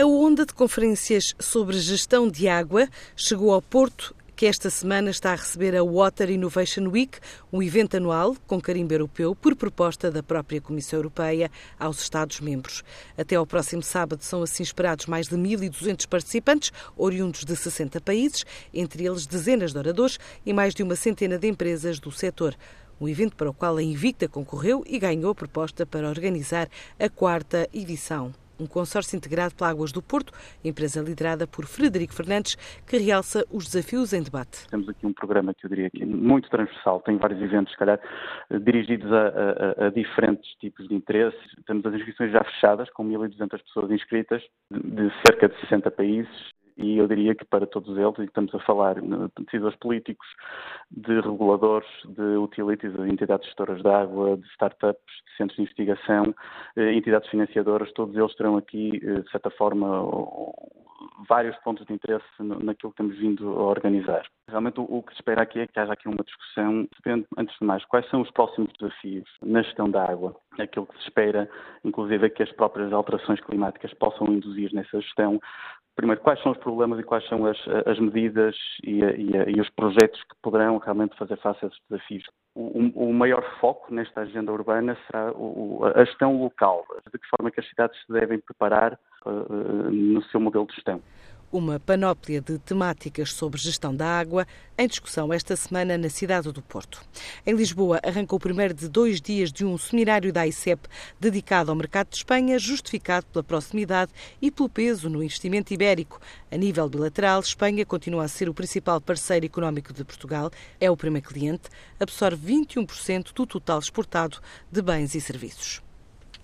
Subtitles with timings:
[0.00, 5.32] A onda de conferências sobre gestão de água chegou ao Porto que esta semana está
[5.32, 7.18] a receber a Water Innovation Week,
[7.52, 12.84] um evento anual com carimbo europeu por proposta da própria Comissão Europeia aos Estados-membros.
[13.16, 18.44] Até ao próximo sábado são assim esperados mais de 1.200 participantes, oriundos de 60 países,
[18.72, 22.54] entre eles dezenas de oradores e mais de uma centena de empresas do setor
[23.00, 26.68] um evento para o qual a Invicta concorreu e ganhou a proposta para organizar
[27.00, 30.32] a quarta edição um consórcio integrado pela Águas do Porto,
[30.64, 34.66] empresa liderada por Frederico Fernandes, que realça os desafios em debate.
[34.68, 37.78] Temos aqui um programa que eu diria que é muito transversal, tem vários eventos, se
[37.78, 38.00] calhar,
[38.62, 41.40] dirigidos a, a, a diferentes tipos de interesses.
[41.66, 46.98] Temos as inscrições já fechadas, com 1.200 pessoas inscritas, de cerca de 60 países, e
[46.98, 50.26] eu diria que para todos eles, e estamos a falar de decisores políticos,
[50.90, 56.34] de reguladores, de utilities, de entidades gestoras de água, de startups, de centros de investigação,
[56.76, 59.86] eh, entidades financiadoras, todos eles terão aqui, eh, de certa forma,
[61.28, 64.24] vários pontos de interesse naquilo que temos vindo a organizar.
[64.48, 66.88] Realmente o que se espera aqui é que haja aqui uma discussão,
[67.36, 70.34] antes de mais, quais são os próximos desafios na gestão da água.
[70.58, 71.48] Aquilo que se espera,
[71.84, 75.40] inclusive, é que as próprias alterações climáticas possam induzir nessa gestão
[75.98, 78.54] primeiro, quais são os problemas e quais são as, as medidas
[78.84, 82.22] e, e, e, os projetos que poderão realmente fazer face a esses desafios.
[82.54, 87.50] O, o maior foco nesta agenda urbana será o, a gestão local, de que forma
[87.50, 91.02] que as cidades se devem preparar uh, no seu modelo de gestão
[91.50, 94.46] uma panóplia de temáticas sobre gestão da água
[94.76, 97.02] em discussão esta semana na cidade do Porto.
[97.46, 100.88] Em Lisboa, arrancou o primeiro de dois dias de um seminário da ICEP
[101.18, 106.20] dedicado ao mercado de Espanha, justificado pela proximidade e pelo peso no investimento ibérico.
[106.50, 110.96] A nível bilateral, Espanha continua a ser o principal parceiro económico de Portugal, é o
[110.96, 114.38] primeiro cliente, absorve 21% do total exportado
[114.70, 115.87] de bens e serviços.